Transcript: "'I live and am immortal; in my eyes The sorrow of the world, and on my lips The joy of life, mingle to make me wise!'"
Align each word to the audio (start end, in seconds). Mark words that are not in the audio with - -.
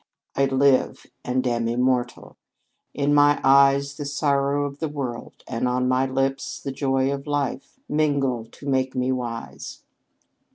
"'I 0.35 0.45
live 0.45 1.05
and 1.23 1.45
am 1.45 1.67
immortal; 1.67 2.35
in 2.91 3.13
my 3.13 3.39
eyes 3.43 3.97
The 3.97 4.05
sorrow 4.07 4.65
of 4.65 4.79
the 4.79 4.89
world, 4.89 5.43
and 5.47 5.67
on 5.67 5.87
my 5.87 6.07
lips 6.07 6.59
The 6.59 6.71
joy 6.71 7.13
of 7.13 7.27
life, 7.27 7.79
mingle 7.87 8.45
to 8.45 8.65
make 8.67 8.95
me 8.95 9.11
wise!'" 9.11 9.83